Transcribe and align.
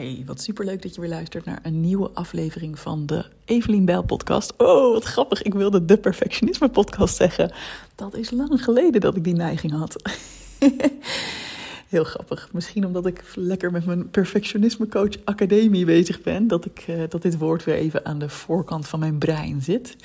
Hey, 0.00 0.22
wat 0.26 0.40
superleuk 0.40 0.82
dat 0.82 0.94
je 0.94 1.00
weer 1.00 1.10
luistert 1.10 1.44
naar 1.44 1.58
een 1.62 1.80
nieuwe 1.80 2.10
aflevering 2.10 2.78
van 2.78 3.06
de 3.06 3.24
Evelien 3.44 3.84
Bijl 3.84 4.02
podcast. 4.02 4.52
Oh, 4.56 4.92
wat 4.92 5.04
grappig. 5.04 5.42
Ik 5.42 5.54
wilde 5.54 5.84
de 5.84 5.98
perfectionisme 5.98 6.68
podcast 6.68 7.16
zeggen. 7.16 7.52
Dat 7.94 8.14
is 8.14 8.30
lang 8.30 8.64
geleden 8.64 9.00
dat 9.00 9.16
ik 9.16 9.24
die 9.24 9.34
neiging 9.34 9.72
had. 9.72 9.96
Heel 11.88 12.04
grappig. 12.04 12.48
Misschien 12.52 12.86
omdat 12.86 13.06
ik 13.06 13.24
lekker 13.34 13.70
met 13.70 13.86
mijn 13.86 14.10
perfectionisme 14.10 14.88
coach 14.88 15.24
academie 15.24 15.84
bezig 15.84 16.22
ben, 16.22 16.46
dat, 16.46 16.64
ik, 16.64 16.84
uh, 16.88 17.02
dat 17.08 17.22
dit 17.22 17.38
woord 17.38 17.64
weer 17.64 17.74
even 17.74 18.04
aan 18.04 18.18
de 18.18 18.28
voorkant 18.28 18.88
van 18.88 18.98
mijn 18.98 19.18
brein 19.18 19.62
zit. 19.62 19.96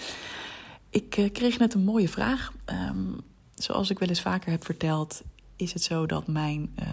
Ik 0.89 1.17
uh, 1.17 1.31
kreeg 1.31 1.59
net 1.59 1.73
een 1.73 1.83
mooie 1.83 2.09
vraag. 2.09 2.51
Um, 2.89 3.15
zoals 3.55 3.89
ik 3.89 3.99
wel 3.99 4.09
eens 4.09 4.21
vaker 4.21 4.51
heb 4.51 4.65
verteld, 4.65 5.21
is 5.55 5.73
het 5.73 5.83
zo 5.83 6.05
dat 6.05 6.27
mijn 6.27 6.69
uh, 6.79 6.85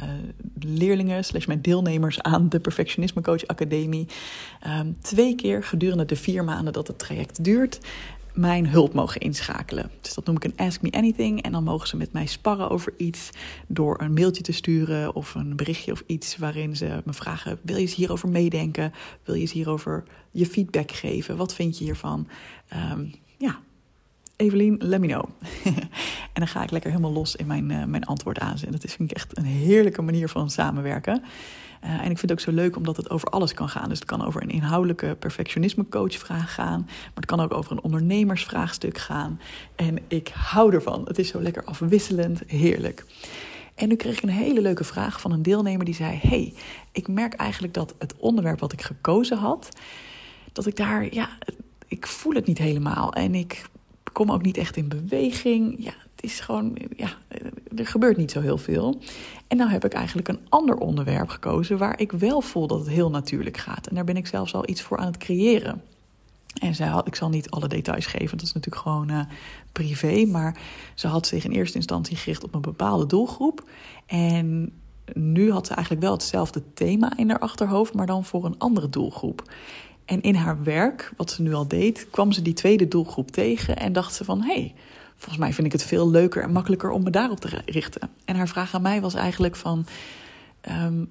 leerlingen, 0.58 1.24
slash 1.24 1.46
mijn 1.46 1.62
deelnemers 1.62 2.22
aan 2.22 2.48
de 2.48 2.60
Perfectionisme 2.60 3.22
Coach 3.22 3.46
Academie, 3.46 4.06
um, 4.66 4.96
twee 5.00 5.34
keer 5.34 5.64
gedurende 5.64 6.04
de 6.04 6.16
vier 6.16 6.44
maanden 6.44 6.72
dat 6.72 6.86
het 6.86 6.98
traject 6.98 7.44
duurt, 7.44 7.80
mijn 8.32 8.68
hulp 8.68 8.92
mogen 8.92 9.20
inschakelen. 9.20 9.90
Dus 10.00 10.14
dat 10.14 10.26
noem 10.26 10.36
ik 10.36 10.44
een 10.44 10.56
Ask 10.56 10.82
Me 10.82 10.90
Anything. 10.90 11.42
En 11.42 11.52
dan 11.52 11.64
mogen 11.64 11.88
ze 11.88 11.96
met 11.96 12.12
mij 12.12 12.26
sparren 12.26 12.70
over 12.70 12.94
iets 12.96 13.30
door 13.66 14.00
een 14.00 14.12
mailtje 14.12 14.42
te 14.42 14.52
sturen 14.52 15.14
of 15.14 15.34
een 15.34 15.56
berichtje 15.56 15.92
of 15.92 16.02
iets 16.06 16.36
waarin 16.36 16.76
ze 16.76 17.02
me 17.04 17.12
vragen: 17.12 17.58
wil 17.62 17.76
je 17.76 17.82
eens 17.82 17.94
hierover 17.94 18.28
meedenken? 18.28 18.92
Wil 19.24 19.34
je 19.34 19.40
eens 19.40 19.52
hierover 19.52 20.04
je 20.30 20.46
feedback 20.46 20.92
geven? 20.92 21.36
Wat 21.36 21.54
vind 21.54 21.78
je 21.78 21.84
hiervan? 21.84 22.28
Um, 22.92 23.10
ja, 23.38 23.60
Evelien, 24.42 24.76
let 24.78 25.00
me 25.00 25.06
know. 25.06 25.24
en 26.32 26.40
dan 26.42 26.48
ga 26.48 26.62
ik 26.62 26.70
lekker 26.70 26.90
helemaal 26.90 27.12
los 27.12 27.36
in 27.36 27.46
mijn, 27.46 27.70
uh, 27.70 27.84
mijn 27.84 28.04
antwoord 28.04 28.38
aanzetten. 28.38 28.72
Dat 28.72 28.84
is, 28.84 28.94
vind 28.94 29.10
ik 29.10 29.16
echt 29.16 29.36
een 29.38 29.44
heerlijke 29.44 30.02
manier 30.02 30.28
van 30.28 30.50
samenwerken. 30.50 31.22
Uh, 31.84 31.90
en 31.90 32.10
ik 32.10 32.18
vind 32.18 32.20
het 32.20 32.32
ook 32.32 32.40
zo 32.40 32.52
leuk 32.52 32.76
omdat 32.76 32.96
het 32.96 33.10
over 33.10 33.28
alles 33.28 33.54
kan 33.54 33.68
gaan. 33.68 33.88
Dus 33.88 33.98
het 33.98 34.08
kan 34.08 34.24
over 34.24 34.42
een 34.42 34.50
inhoudelijke 34.50 35.16
perfectionisme 35.18 35.88
coachvraag 35.88 36.54
gaan. 36.54 36.82
Maar 36.86 37.10
het 37.14 37.26
kan 37.26 37.40
ook 37.40 37.54
over 37.54 37.72
een 37.72 37.82
ondernemersvraagstuk 37.82 38.98
gaan. 38.98 39.40
En 39.74 39.98
ik 40.08 40.28
hou 40.34 40.74
ervan. 40.74 41.04
Het 41.04 41.18
is 41.18 41.28
zo 41.28 41.40
lekker 41.40 41.64
afwisselend. 41.64 42.40
Heerlijk. 42.46 43.04
En 43.74 43.88
nu 43.88 43.96
kreeg 43.96 44.16
ik 44.16 44.22
een 44.22 44.28
hele 44.28 44.60
leuke 44.60 44.84
vraag 44.84 45.20
van 45.20 45.32
een 45.32 45.42
deelnemer 45.42 45.84
die 45.84 45.94
zei: 45.94 46.18
Hey, 46.22 46.54
ik 46.92 47.08
merk 47.08 47.34
eigenlijk 47.34 47.74
dat 47.74 47.94
het 47.98 48.14
onderwerp 48.16 48.60
wat 48.60 48.72
ik 48.72 48.82
gekozen 48.82 49.36
had, 49.36 49.68
dat 50.52 50.66
ik 50.66 50.76
daar, 50.76 51.14
ja, 51.14 51.28
ik 51.86 52.06
voel 52.06 52.34
het 52.34 52.46
niet 52.46 52.58
helemaal. 52.58 53.12
En 53.12 53.34
ik 53.34 53.70
kom 54.12 54.30
ook 54.30 54.42
niet 54.42 54.56
echt 54.56 54.76
in 54.76 54.88
beweging. 54.88 55.74
Ja, 55.78 55.92
het 56.14 56.24
is 56.24 56.40
gewoon, 56.40 56.76
ja, 56.96 57.08
er 57.76 57.86
gebeurt 57.86 58.16
niet 58.16 58.30
zo 58.30 58.40
heel 58.40 58.58
veel. 58.58 59.00
En 59.48 59.56
nou 59.56 59.70
heb 59.70 59.84
ik 59.84 59.92
eigenlijk 59.92 60.28
een 60.28 60.40
ander 60.48 60.76
onderwerp 60.76 61.28
gekozen 61.28 61.78
waar 61.78 62.00
ik 62.00 62.12
wel 62.12 62.40
voel 62.40 62.66
dat 62.66 62.78
het 62.78 62.88
heel 62.88 63.10
natuurlijk 63.10 63.56
gaat. 63.56 63.86
En 63.86 63.94
daar 63.94 64.04
ben 64.04 64.16
ik 64.16 64.26
zelfs 64.26 64.54
al 64.54 64.68
iets 64.68 64.82
voor 64.82 64.98
aan 64.98 65.06
het 65.06 65.18
creëren. 65.18 65.82
En 66.60 66.74
zij 66.74 67.00
ik 67.04 67.14
zal 67.14 67.28
niet 67.28 67.50
alle 67.50 67.68
details 67.68 68.06
geven, 68.06 68.36
dat 68.38 68.46
is 68.46 68.52
natuurlijk 68.52 68.82
gewoon 68.82 69.10
uh, 69.10 69.20
privé. 69.72 70.24
Maar 70.26 70.60
ze 70.94 71.06
had 71.06 71.26
zich 71.26 71.44
in 71.44 71.50
eerste 71.50 71.76
instantie 71.76 72.16
gericht 72.16 72.44
op 72.44 72.54
een 72.54 72.60
bepaalde 72.60 73.06
doelgroep. 73.06 73.64
En 74.06 74.72
nu 75.14 75.52
had 75.52 75.66
ze 75.66 75.72
eigenlijk 75.72 76.04
wel 76.04 76.12
hetzelfde 76.12 76.62
thema 76.74 77.16
in 77.16 77.30
haar 77.30 77.38
achterhoofd, 77.38 77.94
maar 77.94 78.06
dan 78.06 78.24
voor 78.24 78.44
een 78.44 78.58
andere 78.58 78.88
doelgroep. 78.88 79.52
En 80.12 80.22
in 80.22 80.34
haar 80.34 80.62
werk, 80.62 81.12
wat 81.16 81.30
ze 81.30 81.42
nu 81.42 81.54
al 81.54 81.68
deed, 81.68 82.06
kwam 82.10 82.32
ze 82.32 82.42
die 82.42 82.52
tweede 82.52 82.88
doelgroep 82.88 83.30
tegen 83.30 83.76
en 83.76 83.92
dacht 83.92 84.14
ze 84.14 84.24
van 84.24 84.40
hé, 84.42 84.54
hey, 84.54 84.74
volgens 85.16 85.38
mij 85.38 85.52
vind 85.52 85.66
ik 85.66 85.72
het 85.72 85.82
veel 85.82 86.10
leuker 86.10 86.42
en 86.42 86.52
makkelijker 86.52 86.90
om 86.90 87.02
me 87.02 87.10
daarop 87.10 87.40
te 87.40 87.60
richten. 87.66 88.10
En 88.24 88.36
haar 88.36 88.48
vraag 88.48 88.74
aan 88.74 88.82
mij 88.82 89.00
was 89.00 89.14
eigenlijk 89.14 89.56
van, 89.56 89.86
um, 90.70 91.10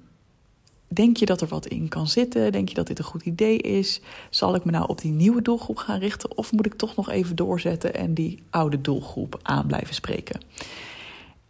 denk 0.88 1.16
je 1.16 1.26
dat 1.26 1.40
er 1.40 1.48
wat 1.48 1.66
in 1.66 1.88
kan 1.88 2.08
zitten? 2.08 2.52
Denk 2.52 2.68
je 2.68 2.74
dat 2.74 2.86
dit 2.86 2.98
een 2.98 3.04
goed 3.04 3.22
idee 3.22 3.56
is? 3.58 4.00
Zal 4.30 4.54
ik 4.54 4.64
me 4.64 4.70
nou 4.70 4.88
op 4.88 5.00
die 5.00 5.12
nieuwe 5.12 5.42
doelgroep 5.42 5.76
gaan 5.76 5.98
richten 5.98 6.36
of 6.36 6.52
moet 6.52 6.66
ik 6.66 6.74
toch 6.74 6.96
nog 6.96 7.10
even 7.10 7.36
doorzetten 7.36 7.94
en 7.94 8.14
die 8.14 8.42
oude 8.50 8.80
doelgroep 8.80 9.38
aan 9.42 9.66
blijven 9.66 9.94
spreken? 9.94 10.40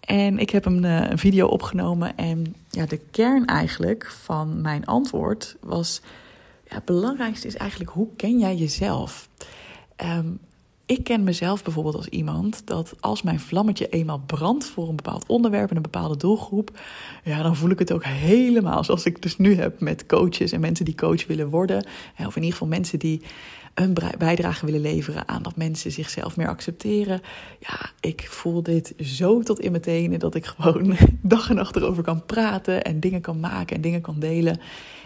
En 0.01 0.39
ik 0.39 0.51
heb 0.51 0.65
een, 0.65 0.85
een 0.85 1.19
video 1.19 1.47
opgenomen 1.47 2.17
en 2.17 2.55
ja, 2.71 2.87
de 2.87 3.01
kern 3.11 3.47
eigenlijk 3.47 4.11
van 4.11 4.61
mijn 4.61 4.87
antwoord 4.87 5.57
was 5.61 6.01
het 6.75 6.85
belangrijkste 6.85 7.47
is 7.47 7.57
eigenlijk 7.57 7.91
hoe 7.91 8.09
ken 8.17 8.39
jij 8.39 8.57
jezelf? 8.57 9.29
Um, 10.05 10.41
ik 10.87 11.05
ken 11.05 11.25
mezelf 11.25 11.63
bijvoorbeeld 11.63 11.97
als 11.97 12.09
iemand 12.09 12.67
dat 12.67 12.95
als 13.01 13.23
mijn 13.23 13.41
vlammetje 13.41 13.89
eenmaal 13.89 14.23
brandt 14.27 14.65
voor 14.65 14.89
een 14.89 14.97
bepaald 14.97 15.27
onderwerp 15.27 15.71
en 15.71 15.77
een 15.77 15.83
bepaalde 15.83 16.17
doelgroep, 16.17 16.81
ja, 17.25 17.43
dan 17.43 17.57
voel 17.57 17.71
ik 17.71 17.79
het 17.79 17.93
ook 17.93 18.05
helemaal 18.05 18.85
zoals 18.85 19.05
ik 19.05 19.23
dus 19.23 19.39
nu 19.39 19.55
heb 19.55 19.81
met 19.81 20.07
coaches 20.07 20.53
en 20.53 20.61
mensen 20.61 20.85
die 20.85 20.95
coach 20.95 21.27
willen 21.27 21.49
worden. 21.49 21.87
Of 22.19 22.37
in 22.37 22.43
ieder 22.43 22.53
geval 22.53 22.69
mensen 22.69 22.99
die 22.99 23.23
een 23.75 23.97
bijdrage 24.19 24.67
willen 24.67 24.81
leveren 24.81 25.29
aan 25.29 25.43
dat 25.43 25.57
mensen 25.57 25.93
zichzelf 25.93 26.37
meer 26.37 26.49
accepteren. 26.49 27.21
Ja, 27.59 27.91
ik 28.01 28.27
voel 28.29 28.63
dit 28.63 28.95
zo 28.99 29.43
tot 29.43 29.61
in 29.61 29.71
mijn 29.71 29.83
tenen 29.83 30.19
dat 30.19 30.35
ik 30.35 30.47
gewoon 30.47 30.97
dag 31.23 31.49
en 31.49 31.57
nacht 31.57 31.77
erover 31.77 32.03
kan 32.03 32.27
praten 32.27 32.85
en 32.85 33.01
dingen 33.01 33.21
kan 33.21 33.41
maken 33.41 33.77
en 33.77 33.83
dingen 33.83 34.01
kan 34.01 34.19
delen. 34.19 34.61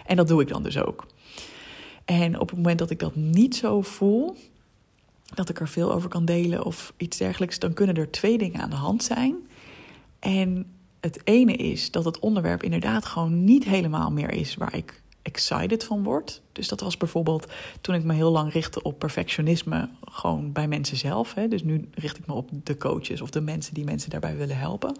En 0.05 0.15
dat 0.15 0.27
doe 0.27 0.41
ik 0.41 0.47
dan 0.47 0.63
dus 0.63 0.77
ook. 0.77 1.05
En 2.07 2.39
op 2.39 2.49
het 2.49 2.57
moment 2.57 2.79
dat 2.79 2.89
ik 2.89 2.99
dat 2.99 3.15
niet 3.15 3.55
zo 3.55 3.81
voel, 3.81 4.35
dat 5.33 5.49
ik 5.49 5.59
er 5.59 5.67
veel 5.67 5.93
over 5.93 6.09
kan 6.09 6.25
delen 6.25 6.65
of 6.65 6.93
iets 6.97 7.17
dergelijks, 7.17 7.59
dan 7.59 7.73
kunnen 7.73 7.95
er 7.95 8.11
twee 8.11 8.37
dingen 8.37 8.61
aan 8.61 8.69
de 8.69 8.75
hand 8.75 9.03
zijn. 9.03 9.35
En 10.19 10.65
het 10.99 11.21
ene 11.23 11.53
is 11.53 11.91
dat 11.91 12.05
het 12.05 12.19
onderwerp 12.19 12.63
inderdaad 12.63 13.05
gewoon 13.05 13.43
niet 13.43 13.63
helemaal 13.63 14.11
meer 14.11 14.31
is 14.31 14.55
waar 14.55 14.75
ik 14.75 15.01
excited 15.21 15.83
van 15.83 16.03
word. 16.03 16.41
Dus 16.51 16.67
dat 16.67 16.79
was 16.79 16.97
bijvoorbeeld 16.97 17.47
toen 17.81 17.95
ik 17.95 18.03
me 18.03 18.13
heel 18.13 18.31
lang 18.31 18.51
richtte 18.51 18.81
op 18.81 18.99
perfectionisme, 18.99 19.89
gewoon 20.03 20.51
bij 20.51 20.67
mensen 20.67 20.97
zelf. 20.97 21.33
Hè. 21.33 21.47
Dus 21.47 21.63
nu 21.63 21.89
richt 21.93 22.17
ik 22.17 22.27
me 22.27 22.33
op 22.33 22.49
de 22.63 22.77
coaches 22.77 23.21
of 23.21 23.29
de 23.29 23.41
mensen 23.41 23.73
die 23.73 23.83
mensen 23.83 24.09
daarbij 24.09 24.37
willen 24.37 24.57
helpen. 24.57 24.97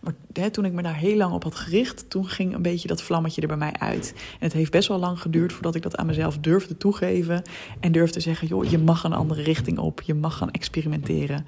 Maar 0.00 0.14
toen 0.50 0.64
ik 0.64 0.72
me 0.72 0.82
daar 0.82 0.96
heel 0.96 1.16
lang 1.16 1.32
op 1.32 1.42
had 1.42 1.54
gericht, 1.54 2.10
toen 2.10 2.26
ging 2.26 2.54
een 2.54 2.62
beetje 2.62 2.88
dat 2.88 3.02
vlammetje 3.02 3.40
er 3.40 3.48
bij 3.48 3.56
mij 3.56 3.72
uit. 3.72 4.12
En 4.16 4.38
het 4.38 4.52
heeft 4.52 4.70
best 4.70 4.88
wel 4.88 4.98
lang 4.98 5.20
geduurd 5.20 5.52
voordat 5.52 5.74
ik 5.74 5.82
dat 5.82 5.96
aan 5.96 6.06
mezelf 6.06 6.38
durfde 6.38 6.76
toegeven. 6.76 7.42
En 7.80 7.92
durfde 7.92 8.20
zeggen, 8.20 8.48
joh, 8.48 8.64
je 8.64 8.78
mag 8.78 9.04
een 9.04 9.12
andere 9.12 9.42
richting 9.42 9.78
op. 9.78 10.00
Je 10.00 10.14
mag 10.14 10.36
gaan 10.36 10.50
experimenteren. 10.50 11.46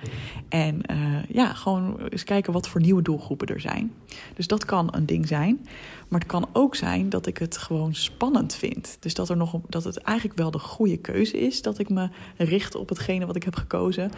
En 0.49 0.81
uh, 0.91 1.25
ja, 1.29 1.53
gewoon 1.53 2.01
eens 2.09 2.25
kijken 2.25 2.53
wat 2.53 2.69
voor 2.69 2.81
nieuwe 2.81 3.03
doelgroepen 3.03 3.47
er 3.47 3.61
zijn. 3.61 3.93
Dus 4.35 4.47
dat 4.47 4.65
kan 4.65 4.89
een 4.91 5.07
ding 5.07 5.27
zijn. 5.27 5.67
Maar 6.09 6.21
het 6.21 6.29
kan 6.29 6.49
ook 6.53 6.75
zijn 6.75 7.09
dat 7.09 7.27
ik 7.27 7.39
het 7.39 7.57
gewoon 7.57 7.95
spannend 7.95 8.55
vind. 8.55 8.97
Dus 9.01 9.15
dat, 9.15 9.29
er 9.29 9.37
nog, 9.37 9.61
dat 9.69 9.85
het 9.85 9.97
eigenlijk 9.97 10.39
wel 10.39 10.51
de 10.51 10.59
goede 10.59 10.97
keuze 10.97 11.39
is. 11.41 11.63
Dat 11.63 11.79
ik 11.79 11.89
me 11.89 12.09
richt 12.37 12.75
op 12.75 12.89
hetgene 12.89 13.27
wat 13.27 13.37
ik 13.37 13.43
heb 13.43 13.57
gekozen. 13.57 14.11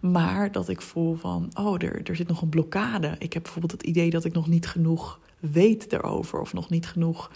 Maar 0.00 0.52
dat 0.52 0.68
ik 0.68 0.80
voel 0.80 1.14
van, 1.14 1.50
oh, 1.54 1.82
er, 1.82 2.00
er 2.04 2.16
zit 2.16 2.28
nog 2.28 2.42
een 2.42 2.48
blokkade. 2.48 3.14
Ik 3.18 3.32
heb 3.32 3.42
bijvoorbeeld 3.42 3.72
het 3.72 3.82
idee 3.82 4.10
dat 4.10 4.24
ik 4.24 4.32
nog 4.32 4.48
niet 4.48 4.66
genoeg 4.66 5.20
weet 5.38 5.92
erover. 5.92 6.40
Of 6.40 6.52
nog 6.52 6.70
niet 6.70 6.86
genoeg 6.86 7.30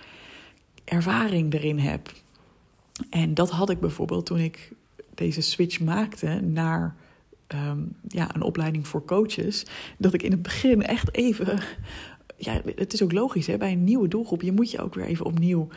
ervaring 0.84 1.54
erin 1.54 1.78
heb. 1.78 2.12
En 3.10 3.34
dat 3.34 3.50
had 3.50 3.70
ik 3.70 3.80
bijvoorbeeld 3.80 4.26
toen 4.26 4.38
ik 4.38 4.72
deze 5.14 5.40
switch 5.40 5.80
maakte 5.80 6.40
naar 6.40 6.96
um, 7.54 7.96
ja, 8.08 8.34
een 8.34 8.42
opleiding 8.42 8.88
voor 8.88 9.04
coaches. 9.04 9.66
Dat 9.98 10.14
ik 10.14 10.22
in 10.22 10.30
het 10.30 10.42
begin 10.42 10.82
echt 10.82 11.14
even. 11.14 11.60
Ja, 12.36 12.60
het 12.76 12.92
is 12.92 13.02
ook 13.02 13.12
logisch 13.12 13.46
hè, 13.46 13.56
bij 13.56 13.72
een 13.72 13.84
nieuwe 13.84 14.08
doelgroep. 14.08 14.42
Je 14.42 14.52
moet 14.52 14.70
je 14.70 14.80
ook 14.80 14.94
weer 14.94 15.04
even 15.04 15.26
opnieuw 15.26 15.68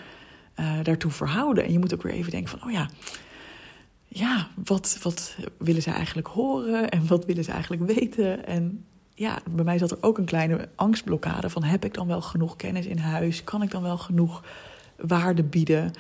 uh, 0.60 0.84
daartoe 0.84 1.12
verhouden. 1.12 1.66
En 1.66 1.72
je 1.72 1.80
moet 1.80 1.94
ook 1.94 2.04
weer 2.04 2.14
even 2.14 2.32
denken 2.32 2.60
van, 2.60 2.68
oh 2.68 2.72
ja, 2.74 2.90
ja, 4.18 4.48
wat, 4.64 4.98
wat 5.02 5.36
willen 5.58 5.82
ze 5.82 5.92
eigenlijk 5.92 6.28
horen 6.28 6.90
en 6.90 7.08
wat 7.08 7.26
willen 7.26 7.44
ze 7.44 7.52
eigenlijk 7.52 7.84
weten? 7.86 8.46
En 8.46 8.86
ja, 9.14 9.40
bij 9.50 9.64
mij 9.64 9.78
zat 9.78 9.92
er 9.92 9.98
ook 10.02 10.18
een 10.18 10.26
kleine 10.26 10.70
angstblokkade 10.76 11.50
van 11.50 11.64
heb 11.64 11.86
ik 11.86 11.94
dan 11.94 12.08
wel 12.08 12.22
genoeg 12.22 12.56
kennis 12.56 12.86
in 12.86 12.98
huis? 12.98 13.44
Kan 13.44 13.62
ik 13.62 13.72
dan 13.72 13.82
wel 13.82 13.98
genoeg 13.98 14.44
waarde 14.98 15.44
bieden? 15.44 15.92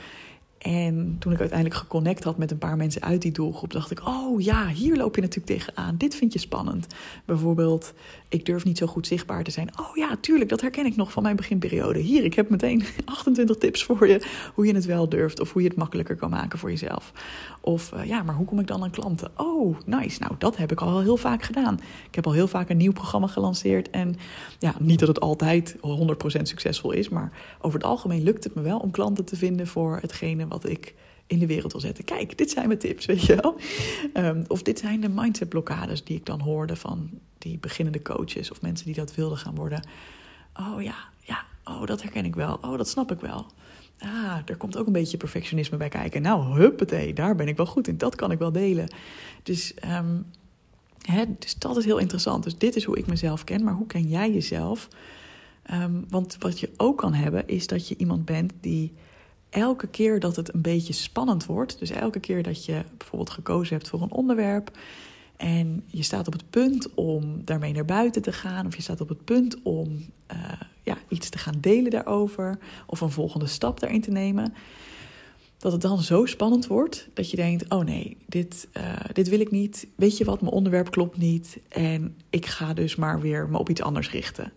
En 0.65 1.15
toen 1.19 1.31
ik 1.31 1.39
uiteindelijk 1.39 1.79
geconnect 1.79 2.23
had 2.23 2.37
met 2.37 2.51
een 2.51 2.57
paar 2.57 2.77
mensen 2.77 3.01
uit 3.01 3.21
die 3.21 3.31
doelgroep, 3.31 3.71
dacht 3.73 3.91
ik: 3.91 4.07
Oh 4.07 4.41
ja, 4.41 4.67
hier 4.67 4.95
loop 4.95 5.15
je 5.15 5.21
natuurlijk 5.21 5.59
tegenaan. 5.59 5.95
Dit 5.97 6.15
vind 6.15 6.33
je 6.33 6.39
spannend. 6.39 6.87
Bijvoorbeeld, 7.25 7.93
ik 8.29 8.45
durf 8.45 8.63
niet 8.63 8.77
zo 8.77 8.87
goed 8.87 9.07
zichtbaar 9.07 9.43
te 9.43 9.51
zijn. 9.51 9.69
Oh 9.79 9.95
ja, 9.95 10.15
tuurlijk, 10.21 10.49
dat 10.49 10.61
herken 10.61 10.85
ik 10.85 10.95
nog 10.95 11.11
van 11.11 11.23
mijn 11.23 11.35
beginperiode. 11.35 11.99
Hier, 11.99 12.23
ik 12.23 12.33
heb 12.33 12.49
meteen 12.49 12.83
28 13.05 13.57
tips 13.57 13.83
voor 13.83 14.07
je 14.07 14.27
hoe 14.53 14.65
je 14.65 14.73
het 14.73 14.85
wel 14.85 15.09
durft 15.09 15.39
of 15.39 15.51
hoe 15.53 15.61
je 15.61 15.67
het 15.67 15.77
makkelijker 15.77 16.15
kan 16.15 16.29
maken 16.29 16.59
voor 16.59 16.69
jezelf. 16.69 17.11
Of 17.61 17.91
uh, 17.93 18.05
ja, 18.05 18.23
maar 18.23 18.35
hoe 18.35 18.45
kom 18.45 18.59
ik 18.59 18.67
dan 18.67 18.83
aan 18.83 18.91
klanten? 18.91 19.31
Oh, 19.37 19.77
nice. 19.85 20.19
Nou, 20.19 20.33
dat 20.37 20.57
heb 20.57 20.71
ik 20.71 20.81
al 20.81 20.99
heel 20.99 21.17
vaak 21.17 21.43
gedaan. 21.43 21.79
Ik 22.07 22.15
heb 22.15 22.25
al 22.25 22.33
heel 22.33 22.47
vaak 22.47 22.69
een 22.69 22.77
nieuw 22.77 22.91
programma 22.91 23.27
gelanceerd. 23.27 23.89
En 23.89 24.15
ja, 24.59 24.73
niet 24.79 24.99
dat 24.99 25.07
het 25.07 25.19
altijd 25.19 25.75
100% 25.75 25.79
succesvol 26.41 26.91
is, 26.91 27.09
maar 27.09 27.31
over 27.61 27.79
het 27.79 27.87
algemeen 27.87 28.23
lukt 28.23 28.43
het 28.43 28.55
me 28.55 28.61
wel 28.61 28.79
om 28.79 28.91
klanten 28.91 29.25
te 29.25 29.35
vinden 29.35 29.67
voor 29.67 29.97
hetgene 30.01 30.47
wat 30.47 30.54
ik 30.63 30.93
in 31.27 31.39
de 31.39 31.45
wereld 31.45 31.71
wil 31.71 31.81
zetten. 31.81 32.03
Kijk, 32.03 32.37
dit 32.37 32.49
zijn 32.49 32.67
mijn 32.67 32.79
tips, 32.79 33.05
weet 33.05 33.25
je 33.25 33.35
wel. 33.35 33.55
Um, 34.25 34.43
of 34.47 34.61
dit 34.61 34.79
zijn 34.79 35.01
de 35.01 35.09
mindset 35.09 35.49
blokkades 35.49 36.03
die 36.03 36.17
ik 36.17 36.25
dan 36.25 36.39
hoorde 36.39 36.75
van 36.75 37.09
die 37.37 37.57
beginnende 37.57 38.01
coaches 38.01 38.51
of 38.51 38.61
mensen 38.61 38.85
die 38.85 38.95
dat 38.95 39.15
wilden 39.15 39.37
gaan 39.37 39.55
worden. 39.55 39.87
Oh 40.59 40.81
ja, 40.81 40.95
ja, 41.19 41.45
oh 41.63 41.85
dat 41.85 42.01
herken 42.01 42.25
ik 42.25 42.35
wel. 42.35 42.57
Oh, 42.61 42.77
dat 42.77 42.89
snap 42.89 43.11
ik 43.11 43.19
wel. 43.19 43.45
ah, 43.99 44.37
er 44.45 44.57
komt 44.57 44.77
ook 44.77 44.87
een 44.87 44.93
beetje 44.93 45.17
perfectionisme 45.17 45.77
bij 45.77 45.89
kijken. 45.89 46.21
Nou, 46.21 46.59
huppatee, 46.59 47.13
daar 47.13 47.35
ben 47.35 47.47
ik 47.47 47.57
wel 47.57 47.65
goed 47.65 47.87
in. 47.87 47.97
Dat 47.97 48.15
kan 48.15 48.31
ik 48.31 48.39
wel 48.39 48.51
delen. 48.51 48.87
Dus, 49.43 49.73
ehm, 49.73 50.21
hè, 51.01 51.23
dus 51.39 51.55
dat 51.55 51.77
is 51.77 51.85
heel 51.85 51.97
interessant. 51.97 52.43
Dus 52.43 52.57
dit 52.57 52.75
is 52.75 52.83
hoe 52.83 52.97
ik 52.97 53.07
mezelf 53.07 53.43
ken. 53.43 53.63
Maar 53.63 53.73
hoe 53.73 53.87
ken 53.87 54.07
jij 54.07 54.31
jezelf? 54.31 54.87
Ehm, 55.63 56.01
want 56.09 56.35
wat 56.39 56.59
je 56.59 56.69
ook 56.77 56.97
kan 56.97 57.13
hebben, 57.13 57.47
is 57.47 57.67
dat 57.67 57.87
je 57.87 57.97
iemand 57.97 58.25
bent 58.25 58.53
die 58.59 58.93
elke 59.55 59.87
keer 59.87 60.19
dat 60.19 60.35
het 60.35 60.53
een 60.53 60.61
beetje 60.61 60.93
spannend 60.93 61.45
wordt, 61.45 61.79
dus 61.79 61.89
elke 61.89 62.19
keer 62.19 62.43
dat 62.43 62.65
je 62.65 62.83
bijvoorbeeld 62.97 63.29
gekozen 63.29 63.75
hebt 63.75 63.89
voor 63.89 64.01
een 64.01 64.11
onderwerp 64.11 64.71
en 65.37 65.83
je 65.87 66.03
staat 66.03 66.27
op 66.27 66.33
het 66.33 66.49
punt 66.49 66.93
om 66.93 67.41
daarmee 67.45 67.73
naar 67.73 67.85
buiten 67.85 68.21
te 68.21 68.31
gaan, 68.31 68.65
of 68.65 68.75
je 68.75 68.81
staat 68.81 69.01
op 69.01 69.09
het 69.09 69.25
punt 69.25 69.61
om 69.63 70.05
uh, 70.33 70.37
ja, 70.81 70.97
iets 71.07 71.29
te 71.29 71.37
gaan 71.37 71.57
delen 71.59 71.91
daarover, 71.91 72.57
of 72.87 73.01
een 73.01 73.11
volgende 73.11 73.47
stap 73.47 73.79
daarin 73.79 74.01
te 74.01 74.11
nemen, 74.11 74.53
dat 75.57 75.71
het 75.71 75.81
dan 75.81 76.01
zo 76.01 76.25
spannend 76.25 76.67
wordt 76.67 77.09
dat 77.13 77.29
je 77.29 77.37
denkt: 77.37 77.69
oh 77.69 77.83
nee, 77.83 78.17
dit, 78.27 78.67
uh, 78.77 78.83
dit 79.13 79.29
wil 79.29 79.39
ik 79.39 79.51
niet. 79.51 79.87
Weet 79.95 80.17
je 80.17 80.25
wat, 80.25 80.41
mijn 80.41 80.53
onderwerp 80.53 80.91
klopt 80.91 81.17
niet 81.17 81.59
en 81.69 82.15
ik 82.29 82.45
ga 82.45 82.73
dus 82.73 82.95
maar 82.95 83.21
weer 83.21 83.49
me 83.49 83.57
op 83.57 83.69
iets 83.69 83.81
anders 83.81 84.11
richten. 84.11 84.53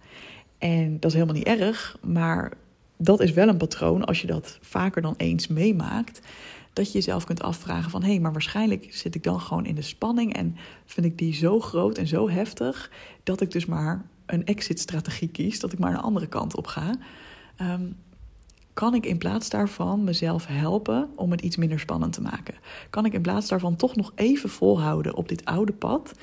En 0.59 1.00
dat 1.00 1.11
is 1.11 1.12
helemaal 1.12 1.37
niet 1.37 1.47
erg, 1.47 1.99
maar 2.03 2.53
dat 2.99 3.21
is 3.21 3.33
wel 3.33 3.49
een 3.49 3.56
patroon 3.56 4.05
als 4.05 4.21
je 4.21 4.27
dat 4.27 4.59
vaker 4.61 5.03
dan 5.03 5.15
eens 5.17 5.47
meemaakt. 5.47 6.21
Dat 6.73 6.87
je 6.87 6.93
jezelf 6.93 7.25
kunt 7.25 7.43
afvragen 7.43 7.91
van 7.91 8.03
hé, 8.03 8.09
hey, 8.09 8.21
maar 8.21 8.33
waarschijnlijk 8.33 8.89
zit 8.91 9.15
ik 9.15 9.23
dan 9.23 9.41
gewoon 9.41 9.67
in 9.67 9.75
de 9.75 9.83
spanning 9.83 10.35
en 10.35 10.56
vind 10.85 11.06
ik 11.06 11.19
die 11.19 11.35
zo 11.35 11.61
groot 11.61 11.99
en 11.99 12.06
zo 12.06 12.29
heftig 12.31 12.91
dat 13.23 13.41
ik 13.41 13.50
dus 13.50 13.67
maar 13.67 14.05
een 14.27 14.45
exit-strategie 14.47 15.29
kies, 15.29 15.61
dat 15.61 15.73
ik 15.73 15.79
maar 15.79 15.93
een 15.93 16.00
andere 16.00 16.27
kant 16.27 16.56
op 16.56 16.67
ga. 16.67 16.95
Um, 17.61 17.97
kan 18.73 18.95
ik 18.95 19.06
in 19.06 19.19
plaats 19.19 19.50
daarvan 19.50 20.05
mezelf 20.05 20.47
helpen 20.47 21.09
om 21.15 21.31
het 21.31 21.41
iets 21.41 21.56
minder 21.56 21.81
spannend 21.81 22.12
te 22.12 22.21
maken? 22.21 22.55
Kan 22.91 23.05
ik 23.05 23.12
in 23.12 23.23
plaats 23.23 23.49
daarvan 23.49 23.77
toch 23.77 23.97
nog 23.97 24.12
even 24.15 24.49
volhouden 24.49 25.15
op 25.15 25.29
dit 25.29 25.45
oude 25.45 25.73
pad 25.73 26.15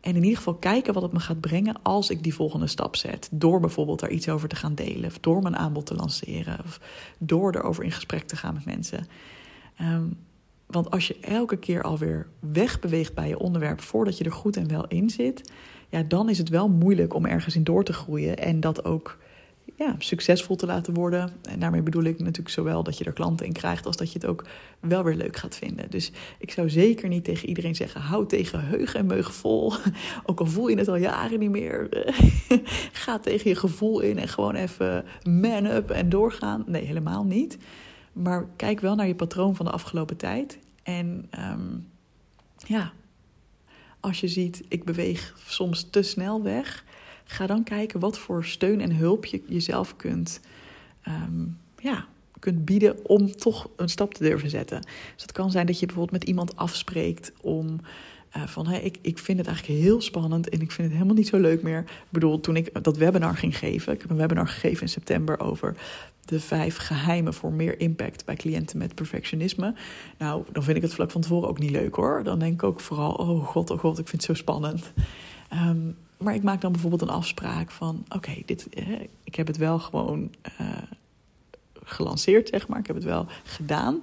en 0.00 0.16
in 0.16 0.22
ieder 0.22 0.36
geval 0.36 0.54
kijken 0.54 0.94
wat 0.94 1.02
het 1.02 1.12
me 1.12 1.20
gaat 1.20 1.40
brengen 1.40 1.76
als 1.82 2.10
ik 2.10 2.22
die 2.22 2.34
volgende 2.34 2.66
stap 2.66 2.96
zet. 2.96 3.28
Door 3.32 3.60
bijvoorbeeld 3.60 4.00
daar 4.00 4.10
iets 4.10 4.28
over 4.28 4.48
te 4.48 4.56
gaan 4.56 4.74
delen. 4.74 5.10
Of 5.10 5.18
door 5.18 5.42
mijn 5.42 5.56
aanbod 5.56 5.86
te 5.86 5.94
lanceren. 5.94 6.58
Of 6.64 6.80
door 7.18 7.54
erover 7.54 7.84
in 7.84 7.92
gesprek 7.92 8.26
te 8.26 8.36
gaan 8.36 8.54
met 8.54 8.64
mensen. 8.64 9.06
Um, 9.80 10.16
want 10.66 10.90
als 10.90 11.06
je 11.06 11.16
elke 11.20 11.56
keer 11.56 11.82
alweer 11.82 12.26
wegbeweegt 12.38 13.14
bij 13.14 13.28
je 13.28 13.38
onderwerp 13.38 13.80
voordat 13.80 14.18
je 14.18 14.24
er 14.24 14.32
goed 14.32 14.56
en 14.56 14.68
wel 14.68 14.86
in 14.86 15.10
zit, 15.10 15.52
ja, 15.88 16.02
dan 16.02 16.28
is 16.28 16.38
het 16.38 16.48
wel 16.48 16.68
moeilijk 16.68 17.14
om 17.14 17.26
ergens 17.26 17.56
in 17.56 17.64
door 17.64 17.84
te 17.84 17.92
groeien 17.92 18.38
en 18.38 18.60
dat 18.60 18.84
ook 18.84 19.18
ja, 19.80 19.94
succesvol 19.98 20.56
te 20.56 20.66
laten 20.66 20.94
worden. 20.94 21.30
En 21.42 21.60
daarmee 21.60 21.82
bedoel 21.82 22.02
ik 22.02 22.18
natuurlijk 22.18 22.48
zowel 22.48 22.82
dat 22.82 22.98
je 22.98 23.04
er 23.04 23.12
klanten 23.12 23.46
in 23.46 23.52
krijgt, 23.52 23.86
als 23.86 23.96
dat 23.96 24.12
je 24.12 24.18
het 24.18 24.28
ook 24.28 24.44
wel 24.80 25.04
weer 25.04 25.14
leuk 25.14 25.36
gaat 25.36 25.56
vinden. 25.56 25.90
Dus 25.90 26.12
ik 26.38 26.50
zou 26.50 26.70
zeker 26.70 27.08
niet 27.08 27.24
tegen 27.24 27.48
iedereen 27.48 27.74
zeggen: 27.74 28.00
hou 28.00 28.26
tegen 28.26 28.64
heugen 28.64 29.00
en 29.00 29.06
meugen 29.06 29.34
vol. 29.34 29.72
Ook 30.26 30.40
al 30.40 30.46
voel 30.46 30.68
je 30.68 30.76
het 30.76 30.88
al 30.88 30.96
jaren 30.96 31.38
niet 31.38 31.50
meer. 31.50 31.88
Ga 32.92 33.18
tegen 33.18 33.50
je 33.50 33.56
gevoel 33.56 34.00
in 34.00 34.18
en 34.18 34.28
gewoon 34.28 34.54
even 34.54 35.04
man 35.22 35.66
up 35.66 35.90
en 35.90 36.08
doorgaan. 36.08 36.64
Nee, 36.66 36.84
helemaal 36.84 37.24
niet. 37.24 37.58
Maar 38.12 38.46
kijk 38.56 38.80
wel 38.80 38.94
naar 38.94 39.06
je 39.06 39.14
patroon 39.14 39.56
van 39.56 39.66
de 39.66 39.72
afgelopen 39.72 40.16
tijd. 40.16 40.58
En 40.82 41.30
um, 41.52 41.88
ja, 42.56 42.92
als 44.00 44.20
je 44.20 44.28
ziet, 44.28 44.62
ik 44.68 44.84
beweeg 44.84 45.34
soms 45.46 45.90
te 45.90 46.02
snel 46.02 46.42
weg 46.42 46.84
Ga 47.30 47.46
dan 47.46 47.62
kijken 47.62 48.00
wat 48.00 48.18
voor 48.18 48.44
steun 48.44 48.80
en 48.80 48.96
hulp 48.96 49.24
je 49.24 49.42
jezelf 49.46 49.96
kunt, 49.96 50.40
um, 51.08 51.58
ja, 51.78 52.06
kunt 52.38 52.64
bieden 52.64 53.08
om 53.08 53.36
toch 53.36 53.68
een 53.76 53.88
stap 53.88 54.14
te 54.14 54.22
durven 54.22 54.50
zetten. 54.50 54.80
Dus 54.80 55.22
het 55.22 55.32
kan 55.32 55.50
zijn 55.50 55.66
dat 55.66 55.78
je 55.78 55.86
bijvoorbeeld 55.86 56.18
met 56.18 56.28
iemand 56.28 56.56
afspreekt 56.56 57.32
om. 57.40 57.80
Uh, 58.36 58.46
van 58.46 58.66
hey, 58.66 58.80
ik, 58.80 58.98
ik 59.00 59.18
vind 59.18 59.38
het 59.38 59.46
eigenlijk 59.46 59.80
heel 59.80 60.00
spannend 60.00 60.48
en 60.48 60.60
ik 60.60 60.70
vind 60.70 60.86
het 60.86 60.96
helemaal 60.96 61.16
niet 61.16 61.28
zo 61.28 61.38
leuk 61.38 61.62
meer. 61.62 61.78
Ik 61.78 62.08
bedoel, 62.08 62.40
toen 62.40 62.56
ik 62.56 62.84
dat 62.84 62.96
webinar 62.96 63.36
ging 63.36 63.58
geven, 63.58 63.92
ik 63.92 64.00
heb 64.00 64.10
een 64.10 64.16
webinar 64.16 64.48
gegeven 64.48 64.82
in 64.82 64.88
september 64.88 65.40
over 65.40 65.76
de 66.24 66.40
vijf 66.40 66.76
geheimen 66.76 67.34
voor 67.34 67.52
meer 67.52 67.80
impact 67.80 68.24
bij 68.24 68.36
cliënten 68.36 68.78
met 68.78 68.94
perfectionisme. 68.94 69.74
Nou, 70.18 70.44
dan 70.52 70.62
vind 70.62 70.76
ik 70.76 70.82
het 70.82 70.94
vlak 70.94 71.10
van 71.10 71.20
tevoren 71.20 71.48
ook 71.48 71.58
niet 71.58 71.70
leuk 71.70 71.94
hoor. 71.94 72.22
Dan 72.24 72.38
denk 72.38 72.52
ik 72.52 72.62
ook 72.62 72.80
vooral, 72.80 73.12
oh 73.12 73.46
god, 73.46 73.70
oh 73.70 73.78
god, 73.78 73.98
ik 73.98 74.08
vind 74.08 74.26
het 74.26 74.36
zo 74.36 74.42
spannend. 74.42 74.92
Um, 75.52 75.96
maar 76.20 76.34
ik 76.34 76.42
maak 76.42 76.60
dan 76.60 76.72
bijvoorbeeld 76.72 77.02
een 77.02 77.08
afspraak 77.08 77.70
van: 77.70 78.04
oké, 78.08 78.42
dit, 78.44 78.66
ik 79.24 79.34
heb 79.34 79.46
het 79.46 79.56
wel 79.56 79.78
gewoon 79.78 80.30
uh, 80.60 80.76
gelanceerd, 81.82 82.48
zeg 82.48 82.68
maar. 82.68 82.78
Ik 82.78 82.86
heb 82.86 82.96
het 82.96 83.04
wel 83.04 83.26
gedaan. 83.44 84.00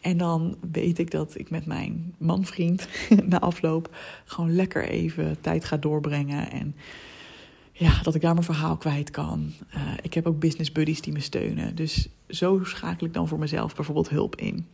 En 0.00 0.16
dan 0.16 0.56
weet 0.72 0.98
ik 0.98 1.10
dat 1.10 1.38
ik 1.38 1.50
met 1.50 1.66
mijn 1.66 2.14
manvriend 2.18 2.88
na 3.28 3.40
afloop 3.40 3.96
gewoon 4.24 4.54
lekker 4.54 4.88
even 4.88 5.40
tijd 5.40 5.64
ga 5.64 5.76
doorbrengen. 5.76 6.50
En 6.50 6.74
ja, 7.72 8.02
dat 8.02 8.14
ik 8.14 8.20
daar 8.20 8.32
mijn 8.34 8.44
verhaal 8.44 8.76
kwijt 8.76 9.10
kan. 9.10 9.52
Uh, 9.74 9.80
ik 10.02 10.14
heb 10.14 10.26
ook 10.26 10.38
business 10.38 10.72
buddies 10.72 11.00
die 11.00 11.12
me 11.12 11.20
steunen. 11.20 11.74
Dus 11.74 12.08
zo 12.28 12.60
schakel 12.64 13.06
ik 13.06 13.14
dan 13.14 13.28
voor 13.28 13.38
mezelf 13.38 13.74
bijvoorbeeld 13.74 14.08
hulp 14.08 14.36
in. 14.36 14.66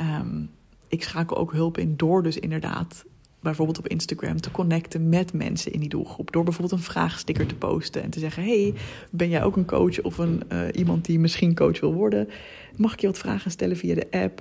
Um, 0.00 0.50
ik 0.88 1.02
schakel 1.02 1.36
ook 1.36 1.52
hulp 1.52 1.78
in 1.78 1.96
door 1.96 2.22
dus 2.22 2.38
inderdaad 2.38 3.04
bijvoorbeeld 3.44 3.78
op 3.78 3.88
Instagram 3.88 4.40
te 4.40 4.50
connecten 4.50 5.08
met 5.08 5.32
mensen 5.32 5.72
in 5.72 5.80
die 5.80 5.88
doelgroep. 5.88 6.32
Door 6.32 6.44
bijvoorbeeld 6.44 6.80
een 6.80 6.86
vraagsticker 6.86 7.46
te 7.46 7.54
posten 7.54 8.02
en 8.02 8.10
te 8.10 8.18
zeggen: 8.18 8.42
Hey, 8.42 8.74
ben 9.10 9.28
jij 9.28 9.44
ook 9.44 9.56
een 9.56 9.64
coach 9.64 10.02
of 10.02 10.18
een, 10.18 10.42
uh, 10.52 10.60
iemand 10.72 11.04
die 11.04 11.18
misschien 11.18 11.54
coach 11.54 11.80
wil 11.80 11.94
worden? 11.94 12.28
Mag 12.76 12.92
ik 12.92 13.00
je 13.00 13.06
wat 13.06 13.18
vragen 13.18 13.50
stellen 13.50 13.76
via 13.76 13.94
de 13.94 14.06
app? 14.10 14.40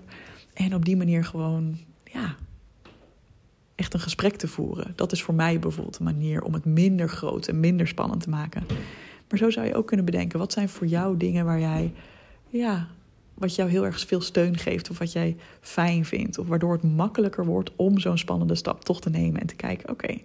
En 0.53 0.75
op 0.75 0.85
die 0.85 0.97
manier 0.97 1.25
gewoon, 1.25 1.77
ja, 2.03 2.35
echt 3.75 3.93
een 3.93 3.99
gesprek 3.99 4.35
te 4.35 4.47
voeren. 4.47 4.93
Dat 4.95 5.11
is 5.11 5.23
voor 5.23 5.33
mij 5.33 5.59
bijvoorbeeld 5.59 5.97
een 5.97 6.05
manier 6.05 6.41
om 6.43 6.53
het 6.53 6.65
minder 6.65 7.09
groot 7.09 7.47
en 7.47 7.59
minder 7.59 7.87
spannend 7.87 8.21
te 8.21 8.29
maken. 8.29 8.63
Maar 9.29 9.39
zo 9.39 9.49
zou 9.49 9.65
je 9.65 9.75
ook 9.75 9.87
kunnen 9.87 10.05
bedenken: 10.05 10.39
wat 10.39 10.53
zijn 10.53 10.69
voor 10.69 10.87
jou 10.87 11.17
dingen 11.17 11.45
waar 11.45 11.59
jij, 11.59 11.93
ja, 12.49 12.87
wat 13.33 13.55
jou 13.55 13.69
heel 13.69 13.85
erg 13.85 13.99
veel 13.99 14.21
steun 14.21 14.57
geeft 14.57 14.89
of 14.89 14.97
wat 14.97 15.11
jij 15.11 15.35
fijn 15.61 16.05
vindt. 16.05 16.37
Of 16.37 16.47
waardoor 16.47 16.73
het 16.73 16.83
makkelijker 16.83 17.45
wordt 17.45 17.71
om 17.75 17.99
zo'n 17.99 18.17
spannende 18.17 18.55
stap 18.55 18.83
toch 18.85 19.01
te 19.01 19.09
nemen 19.09 19.41
en 19.41 19.47
te 19.47 19.55
kijken: 19.55 19.89
oké, 19.89 20.17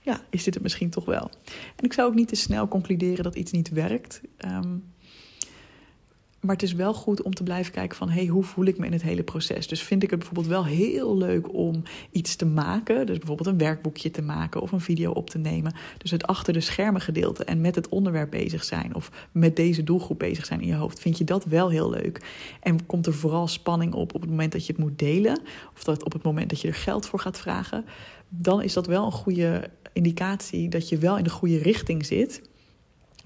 ja, 0.00 0.20
is 0.30 0.44
dit 0.44 0.54
het 0.54 0.62
misschien 0.62 0.90
toch 0.90 1.04
wel? 1.04 1.30
En 1.76 1.84
ik 1.84 1.92
zou 1.92 2.08
ook 2.08 2.14
niet 2.14 2.28
te 2.28 2.36
snel 2.36 2.68
concluderen 2.68 3.24
dat 3.24 3.34
iets 3.34 3.52
niet 3.52 3.68
werkt. 3.68 4.20
Um, 4.44 4.84
maar 6.40 6.54
het 6.54 6.62
is 6.62 6.72
wel 6.72 6.94
goed 6.94 7.22
om 7.22 7.34
te 7.34 7.42
blijven 7.42 7.72
kijken 7.72 7.96
van... 7.96 8.08
hey, 8.08 8.26
hoe 8.26 8.42
voel 8.42 8.64
ik 8.64 8.78
me 8.78 8.86
in 8.86 8.92
het 8.92 9.02
hele 9.02 9.22
proces? 9.22 9.68
Dus 9.68 9.82
vind 9.82 10.02
ik 10.02 10.10
het 10.10 10.18
bijvoorbeeld 10.18 10.48
wel 10.48 10.64
heel 10.64 11.16
leuk 11.16 11.54
om 11.54 11.82
iets 12.10 12.36
te 12.36 12.46
maken. 12.46 13.06
Dus 13.06 13.18
bijvoorbeeld 13.18 13.48
een 13.48 13.58
werkboekje 13.58 14.10
te 14.10 14.22
maken 14.22 14.60
of 14.60 14.72
een 14.72 14.80
video 14.80 15.10
op 15.10 15.30
te 15.30 15.38
nemen. 15.38 15.74
Dus 15.98 16.10
het 16.10 16.26
achter 16.26 16.52
de 16.52 16.60
schermen 16.60 17.00
gedeelte 17.00 17.44
en 17.44 17.60
met 17.60 17.74
het 17.74 17.88
onderwerp 17.88 18.30
bezig 18.30 18.64
zijn... 18.64 18.94
of 18.94 19.10
met 19.32 19.56
deze 19.56 19.84
doelgroep 19.84 20.18
bezig 20.18 20.46
zijn 20.46 20.60
in 20.60 20.66
je 20.66 20.74
hoofd. 20.74 21.00
Vind 21.00 21.18
je 21.18 21.24
dat 21.24 21.44
wel 21.44 21.70
heel 21.70 21.90
leuk? 21.90 22.24
En 22.60 22.86
komt 22.86 23.06
er 23.06 23.14
vooral 23.14 23.48
spanning 23.48 23.94
op 23.94 24.14
op 24.14 24.20
het 24.20 24.30
moment 24.30 24.52
dat 24.52 24.66
je 24.66 24.72
het 24.72 24.82
moet 24.82 24.98
delen... 24.98 25.40
of 25.74 25.84
dat 25.84 26.04
op 26.04 26.12
het 26.12 26.22
moment 26.22 26.50
dat 26.50 26.60
je 26.60 26.68
er 26.68 26.74
geld 26.74 27.06
voor 27.06 27.20
gaat 27.20 27.38
vragen... 27.38 27.84
dan 28.28 28.62
is 28.62 28.72
dat 28.72 28.86
wel 28.86 29.04
een 29.06 29.12
goede 29.12 29.70
indicatie 29.92 30.68
dat 30.68 30.88
je 30.88 30.98
wel 30.98 31.18
in 31.18 31.24
de 31.24 31.30
goede 31.30 31.58
richting 31.58 32.06
zit... 32.06 32.42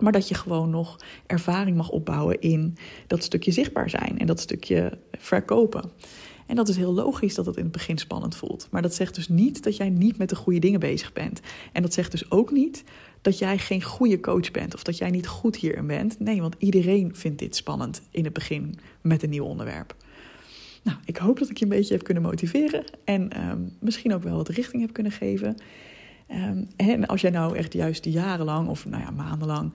Maar 0.03 0.13
dat 0.13 0.29
je 0.29 0.35
gewoon 0.35 0.71
nog 0.71 0.97
ervaring 1.27 1.77
mag 1.77 1.91
opbouwen 1.91 2.41
in 2.41 2.77
dat 3.07 3.25
stukje 3.25 3.53
zichtbaar 3.53 3.91
zijn 3.91 4.19
en 4.19 4.27
dat 4.27 4.41
stukje 4.41 4.99
verkopen. 5.19 5.91
En 6.47 6.57
dat 6.57 6.69
is 6.69 6.77
heel 6.77 6.95
logisch 6.95 7.35
dat 7.35 7.47
het 7.47 7.57
in 7.57 7.63
het 7.63 7.73
begin 7.73 7.99
spannend 7.99 8.37
voelt. 8.37 8.69
Maar 8.71 8.83
dat 8.83 8.95
zegt 8.95 9.15
dus 9.15 9.29
niet 9.29 9.63
dat 9.63 9.77
jij 9.77 9.91
niet 9.91 10.19
met 10.19 10.29
de 10.29 10.37
goede 10.37 10.59
dingen 10.59 10.81
bezig 10.81 11.13
bent. 11.13 11.41
En 11.73 11.83
dat 11.83 11.93
zegt 11.93 12.11
dus 12.11 12.31
ook 12.31 12.51
niet 12.51 12.85
dat 13.21 13.39
jij 13.39 13.59
geen 13.59 13.83
goede 13.83 14.21
coach 14.21 14.51
bent 14.51 14.75
of 14.75 14.83
dat 14.83 14.99
jij 14.99 15.11
niet 15.11 15.27
goed 15.27 15.57
hierin 15.57 15.87
bent. 15.87 16.21
Nee, 16.21 16.41
want 16.41 16.55
iedereen 16.59 17.17
vindt 17.17 17.39
dit 17.39 17.57
spannend 17.57 18.03
in 18.11 18.25
het 18.25 18.33
begin 18.33 18.75
met 19.01 19.23
een 19.23 19.31
nieuw 19.31 19.45
onderwerp. 19.45 19.95
Nou, 20.83 20.99
ik 21.05 21.17
hoop 21.17 21.39
dat 21.39 21.51
ik 21.51 21.57
je 21.57 21.65
een 21.65 21.71
beetje 21.71 21.95
heb 21.95 22.05
kunnen 22.05 22.23
motiveren 22.23 22.85
en 23.05 23.31
ehm, 23.31 23.61
misschien 23.79 24.15
ook 24.15 24.23
wel 24.23 24.37
wat 24.37 24.49
richting 24.49 24.83
heb 24.83 24.93
kunnen 24.93 25.13
geven. 25.13 25.57
Um, 26.35 26.69
en 26.77 27.07
als 27.07 27.21
jij 27.21 27.31
nou 27.31 27.57
echt 27.57 27.73
juist 27.73 28.05
jarenlang 28.05 28.69
of 28.69 28.87
nou 28.87 29.03
ja, 29.03 29.11
maandenlang 29.11 29.73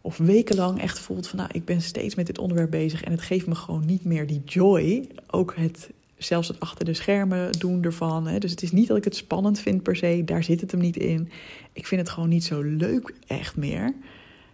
of 0.00 0.16
wekenlang 0.16 0.80
echt 0.80 0.98
voelt 0.98 1.26
van 1.26 1.38
nou, 1.38 1.50
ik 1.52 1.64
ben 1.64 1.80
steeds 1.80 2.14
met 2.14 2.26
dit 2.26 2.38
onderwerp 2.38 2.70
bezig 2.70 3.02
en 3.02 3.10
het 3.10 3.20
geeft 3.20 3.46
me 3.46 3.54
gewoon 3.54 3.86
niet 3.86 4.04
meer 4.04 4.26
die 4.26 4.42
joy. 4.44 5.08
Ook 5.30 5.54
het, 5.56 5.90
zelfs 6.16 6.48
het 6.48 6.60
achter 6.60 6.84
de 6.84 6.94
schermen 6.94 7.52
doen 7.52 7.82
ervan. 7.82 8.26
Hè. 8.26 8.38
Dus 8.38 8.50
het 8.50 8.62
is 8.62 8.72
niet 8.72 8.88
dat 8.88 8.96
ik 8.96 9.04
het 9.04 9.16
spannend 9.16 9.58
vind 9.58 9.82
per 9.82 9.96
se, 9.96 10.22
daar 10.24 10.44
zit 10.44 10.60
het 10.60 10.70
hem 10.70 10.80
niet 10.80 10.96
in. 10.96 11.30
Ik 11.72 11.86
vind 11.86 12.00
het 12.00 12.10
gewoon 12.10 12.28
niet 12.28 12.44
zo 12.44 12.60
leuk 12.60 13.14
echt 13.26 13.56
meer. 13.56 13.94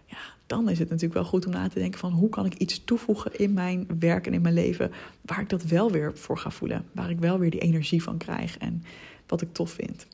Ja, 0.05 0.17
dan 0.45 0.69
is 0.69 0.79
het 0.79 0.89
natuurlijk 0.89 1.13
wel 1.13 1.29
goed 1.29 1.45
om 1.45 1.51
na 1.51 1.67
te 1.67 1.79
denken 1.79 1.99
van 1.99 2.11
hoe 2.11 2.29
kan 2.29 2.45
ik 2.45 2.53
iets 2.53 2.83
toevoegen 2.85 3.39
in 3.39 3.53
mijn 3.53 3.87
werk 3.99 4.27
en 4.27 4.33
in 4.33 4.41
mijn 4.41 4.53
leven 4.53 4.91
waar 5.21 5.41
ik 5.41 5.49
dat 5.49 5.63
wel 5.63 5.91
weer 5.91 6.17
voor 6.17 6.37
ga 6.37 6.49
voelen. 6.51 6.85
Waar 6.91 7.09
ik 7.09 7.19
wel 7.19 7.39
weer 7.39 7.51
die 7.51 7.59
energie 7.59 8.03
van 8.03 8.17
krijg 8.17 8.57
en 8.57 8.83
wat 9.27 9.41
ik 9.41 9.53
tof 9.53 9.71
vind. 9.71 10.07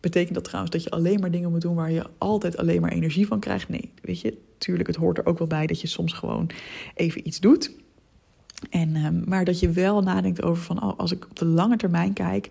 Betekent 0.00 0.34
dat 0.34 0.44
trouwens 0.44 0.72
dat 0.72 0.82
je 0.82 0.90
alleen 0.90 1.20
maar 1.20 1.30
dingen 1.30 1.50
moet 1.50 1.60
doen 1.60 1.74
waar 1.74 1.92
je 1.92 2.06
altijd 2.18 2.56
alleen 2.56 2.80
maar 2.80 2.92
energie 2.92 3.26
van 3.26 3.40
krijgt? 3.40 3.68
Nee, 3.68 3.90
weet 4.02 4.20
je, 4.20 4.36
tuurlijk, 4.58 4.86
het 4.86 4.96
hoort 4.96 5.18
er 5.18 5.26
ook 5.26 5.38
wel 5.38 5.46
bij 5.46 5.66
dat 5.66 5.80
je 5.80 5.86
soms 5.86 6.12
gewoon 6.12 6.50
even 6.94 7.26
iets 7.26 7.40
doet. 7.40 7.72
En, 8.70 8.96
ehm, 8.96 9.22
maar 9.24 9.44
dat 9.44 9.60
je 9.60 9.70
wel 9.70 10.00
nadenkt 10.02 10.42
over 10.42 10.62
van, 10.62 10.82
oh, 10.82 10.98
als 10.98 11.12
ik 11.12 11.24
op 11.30 11.38
de 11.38 11.44
lange 11.44 11.76
termijn 11.76 12.12
kijk, 12.12 12.48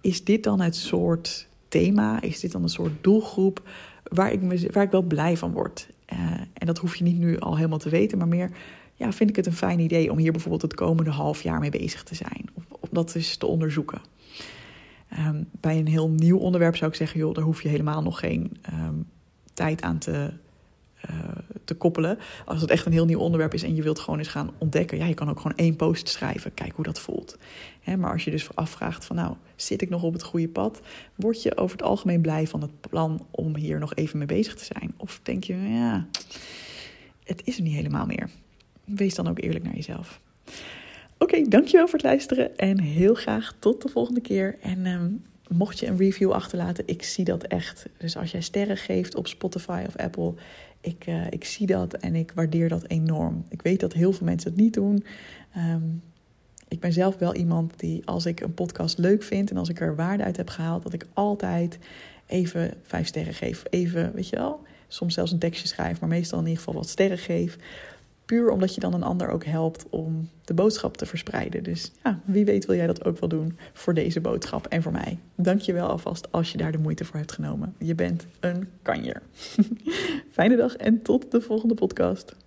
is 0.00 0.24
dit 0.24 0.42
dan 0.42 0.60
het 0.60 0.76
soort 0.76 1.48
thema? 1.68 2.20
Is 2.20 2.40
dit 2.40 2.52
dan 2.52 2.62
een 2.62 2.68
soort 2.68 2.92
doelgroep 3.00 3.68
waar 4.02 4.32
ik, 4.32 4.42
me, 4.42 4.68
waar 4.72 4.84
ik 4.84 4.90
wel 4.90 5.02
blij 5.02 5.36
van 5.36 5.52
word? 5.52 5.88
Uh, 6.12 6.18
en 6.52 6.66
dat 6.66 6.78
hoef 6.78 6.96
je 6.96 7.04
niet 7.04 7.18
nu 7.18 7.38
al 7.38 7.56
helemaal 7.56 7.78
te 7.78 7.88
weten, 7.88 8.18
maar 8.18 8.28
meer, 8.28 8.50
ja, 8.94 9.12
vind 9.12 9.30
ik 9.30 9.36
het 9.36 9.46
een 9.46 9.52
fijn 9.52 9.78
idee 9.78 10.10
om 10.10 10.18
hier 10.18 10.32
bijvoorbeeld 10.32 10.62
het 10.62 10.74
komende 10.74 11.10
half 11.10 11.42
jaar 11.42 11.58
mee 11.58 11.70
bezig 11.70 12.02
te 12.02 12.14
zijn? 12.14 12.46
Of, 12.54 12.64
of 12.80 12.88
dat 12.92 13.14
eens 13.14 13.36
te 13.36 13.46
onderzoeken. 13.46 14.00
Um, 15.18 15.48
bij 15.60 15.78
een 15.78 15.88
heel 15.88 16.08
nieuw 16.08 16.38
onderwerp 16.38 16.76
zou 16.76 16.90
ik 16.90 16.96
zeggen, 16.96 17.18
joh, 17.18 17.34
daar 17.34 17.44
hoef 17.44 17.62
je 17.62 17.68
helemaal 17.68 18.02
nog 18.02 18.18
geen 18.18 18.56
um, 18.72 19.06
tijd 19.54 19.82
aan 19.82 19.98
te 19.98 20.32
uh, 21.10 21.18
te 21.64 21.74
koppelen. 21.74 22.18
Als 22.44 22.60
het 22.60 22.70
echt 22.70 22.86
een 22.86 22.92
heel 22.92 23.04
nieuw 23.04 23.18
onderwerp 23.18 23.54
is 23.54 23.62
en 23.62 23.74
je 23.74 23.82
wilt 23.82 23.98
gewoon 23.98 24.18
eens 24.18 24.28
gaan 24.28 24.50
ontdekken. 24.58 24.98
Ja, 24.98 25.06
je 25.06 25.14
kan 25.14 25.30
ook 25.30 25.40
gewoon 25.40 25.56
één 25.56 25.76
post 25.76 26.08
schrijven. 26.08 26.54
Kijk 26.54 26.72
hoe 26.74 26.84
dat 26.84 27.00
voelt. 27.00 27.38
Maar 27.98 28.12
als 28.12 28.24
je 28.24 28.30
dus 28.30 28.54
afvraagt 28.54 29.04
van 29.04 29.16
nou, 29.16 29.34
zit 29.56 29.82
ik 29.82 29.88
nog 29.88 30.02
op 30.02 30.12
het 30.12 30.22
goede 30.22 30.48
pad? 30.48 30.80
Word 31.14 31.42
je 31.42 31.56
over 31.56 31.76
het 31.76 31.86
algemeen 31.86 32.20
blij 32.20 32.46
van 32.46 32.60
het 32.60 32.80
plan 32.80 33.26
om 33.30 33.56
hier 33.56 33.78
nog 33.78 33.94
even 33.94 34.18
mee 34.18 34.26
bezig 34.26 34.54
te 34.54 34.64
zijn? 34.64 34.94
Of 34.96 35.20
denk 35.22 35.44
je, 35.44 35.54
ja, 35.54 36.06
het 37.24 37.42
is 37.44 37.56
er 37.56 37.62
niet 37.62 37.74
helemaal 37.74 38.06
meer. 38.06 38.30
Wees 38.84 39.14
dan 39.14 39.28
ook 39.28 39.40
eerlijk 39.40 39.64
naar 39.64 39.74
jezelf. 39.74 40.20
Oké, 41.18 41.42
dankjewel 41.48 41.86
voor 41.88 41.98
het 41.98 42.06
luisteren 42.06 42.56
en 42.56 42.80
heel 42.80 43.14
graag 43.14 43.54
tot 43.58 43.82
de 43.82 43.88
volgende 43.88 44.20
keer. 44.20 44.56
En 44.60 44.86
um, 44.86 45.24
mocht 45.48 45.78
je 45.78 45.86
een 45.86 45.96
review 45.96 46.32
achterlaten, 46.32 46.86
ik 46.86 47.02
zie 47.02 47.24
dat 47.24 47.42
echt. 47.42 47.86
Dus 47.98 48.16
als 48.16 48.30
jij 48.30 48.40
sterren 48.40 48.76
geeft 48.76 49.14
op 49.14 49.26
Spotify 49.26 49.84
of 49.86 49.96
Apple, 49.96 50.34
ik, 50.80 51.06
uh, 51.06 51.30
ik 51.30 51.44
zie 51.44 51.66
dat 51.66 51.94
en 51.94 52.14
ik 52.14 52.32
waardeer 52.34 52.68
dat 52.68 52.86
enorm. 52.86 53.44
Ik 53.48 53.62
weet 53.62 53.80
dat 53.80 53.92
heel 53.92 54.12
veel 54.12 54.26
mensen 54.26 54.50
het 54.50 54.60
niet 54.60 54.74
doen. 54.74 55.04
Um, 55.56 56.02
ik 56.68 56.80
ben 56.80 56.92
zelf 56.92 57.18
wel 57.18 57.34
iemand 57.34 57.78
die, 57.78 58.02
als 58.06 58.26
ik 58.26 58.40
een 58.40 58.54
podcast 58.54 58.98
leuk 58.98 59.22
vind 59.22 59.50
en 59.50 59.56
als 59.56 59.68
ik 59.68 59.80
er 59.80 59.96
waarde 59.96 60.24
uit 60.24 60.36
heb 60.36 60.48
gehaald, 60.48 60.82
dat 60.82 60.92
ik 60.92 61.06
altijd 61.12 61.78
even 62.26 62.74
vijf 62.82 63.06
sterren 63.06 63.34
geef. 63.34 63.62
Even, 63.70 64.12
weet 64.14 64.28
je 64.28 64.36
wel, 64.36 64.60
soms 64.88 65.14
zelfs 65.14 65.32
een 65.32 65.38
tekstje 65.38 65.68
schrijf, 65.68 66.00
maar 66.00 66.08
meestal 66.08 66.38
in 66.38 66.44
ieder 66.44 66.58
geval 66.58 66.74
wat 66.74 66.88
sterren 66.88 67.18
geef. 67.18 67.56
Puur 68.26 68.50
omdat 68.50 68.74
je 68.74 68.80
dan 68.80 68.94
een 68.94 69.02
ander 69.02 69.28
ook 69.28 69.44
helpt 69.44 69.86
om 69.90 70.28
de 70.44 70.54
boodschap 70.54 70.96
te 70.96 71.06
verspreiden. 71.06 71.62
Dus 71.62 71.92
ja, 72.04 72.20
wie 72.24 72.44
weet 72.44 72.66
wil 72.66 72.76
jij 72.76 72.86
dat 72.86 73.04
ook 73.04 73.18
wel 73.18 73.28
doen 73.28 73.58
voor 73.72 73.94
deze 73.94 74.20
boodschap 74.20 74.66
en 74.66 74.82
voor 74.82 74.92
mij. 74.92 75.18
Dank 75.34 75.60
je 75.60 75.72
wel 75.72 75.88
alvast 75.88 76.32
als 76.32 76.52
je 76.52 76.58
daar 76.58 76.72
de 76.72 76.78
moeite 76.78 77.04
voor 77.04 77.16
hebt 77.16 77.32
genomen. 77.32 77.74
Je 77.78 77.94
bent 77.94 78.26
een 78.40 78.68
kanjer. 78.82 79.22
Fijne 80.30 80.56
dag 80.56 80.76
en 80.76 81.02
tot 81.02 81.30
de 81.30 81.40
volgende 81.40 81.74
podcast. 81.74 82.36